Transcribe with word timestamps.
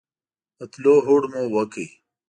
د 0.57 0.59
تلو 0.73 0.93
هوډ 1.05 1.23
مو 1.31 1.43
وکړ. 1.55 1.85